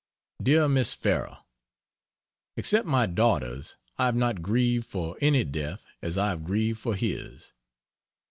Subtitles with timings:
[0.41, 1.45] DEAR MISS FARRELL,
[2.57, 6.95] Except my daughter's, I have not grieved for any death as I have grieved for
[6.95, 7.53] his.